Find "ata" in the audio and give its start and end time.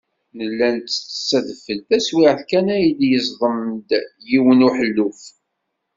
2.77-2.95